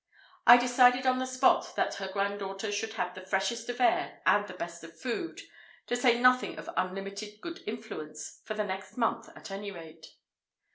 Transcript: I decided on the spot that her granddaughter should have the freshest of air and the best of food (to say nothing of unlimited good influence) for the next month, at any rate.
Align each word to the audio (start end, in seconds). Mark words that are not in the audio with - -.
I 0.47 0.57
decided 0.57 1.05
on 1.05 1.19
the 1.19 1.27
spot 1.27 1.75
that 1.75 1.93
her 1.97 2.07
granddaughter 2.11 2.71
should 2.71 2.93
have 2.93 3.13
the 3.13 3.21
freshest 3.21 3.69
of 3.69 3.79
air 3.79 4.19
and 4.25 4.47
the 4.47 4.55
best 4.55 4.83
of 4.83 4.99
food 4.99 5.39
(to 5.85 5.95
say 5.95 6.19
nothing 6.19 6.57
of 6.57 6.71
unlimited 6.75 7.39
good 7.39 7.59
influence) 7.67 8.41
for 8.43 8.55
the 8.55 8.65
next 8.65 8.97
month, 8.97 9.29
at 9.35 9.51
any 9.51 9.69
rate. 9.69 10.07